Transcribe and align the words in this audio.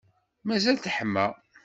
Mazal 0.47 0.77
teḥma. 0.77 1.25